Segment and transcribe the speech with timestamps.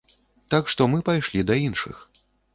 [0.53, 2.03] Так што мы пайшлі да іншых.